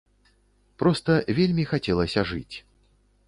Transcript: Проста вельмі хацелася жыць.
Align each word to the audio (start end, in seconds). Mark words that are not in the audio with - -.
Проста 0.83 1.11
вельмі 1.39 1.67
хацелася 1.73 2.25
жыць. 2.31 2.55